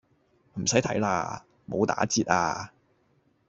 [0.55, 2.71] 唔洗睇喇，冇打折呀